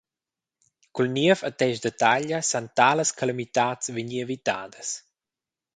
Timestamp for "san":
2.51-2.65